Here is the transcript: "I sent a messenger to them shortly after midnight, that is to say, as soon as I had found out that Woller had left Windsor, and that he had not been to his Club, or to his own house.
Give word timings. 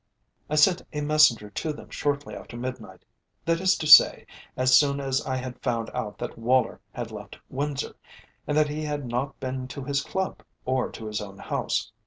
"I 0.49 0.55
sent 0.55 0.81
a 0.93 1.01
messenger 1.01 1.51
to 1.51 1.71
them 1.73 1.91
shortly 1.91 2.33
after 2.35 2.57
midnight, 2.57 3.05
that 3.45 3.61
is 3.61 3.77
to 3.77 3.85
say, 3.85 4.25
as 4.57 4.73
soon 4.75 4.99
as 4.99 5.23
I 5.27 5.35
had 5.35 5.61
found 5.61 5.91
out 5.93 6.17
that 6.17 6.39
Woller 6.39 6.81
had 6.91 7.11
left 7.11 7.37
Windsor, 7.51 7.95
and 8.47 8.57
that 8.57 8.67
he 8.67 8.81
had 8.85 9.05
not 9.05 9.39
been 9.39 9.67
to 9.67 9.83
his 9.83 10.01
Club, 10.01 10.41
or 10.65 10.89
to 10.89 11.05
his 11.05 11.21
own 11.21 11.37
house. 11.37 11.91